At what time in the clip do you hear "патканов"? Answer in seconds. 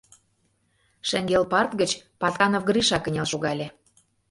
2.21-2.63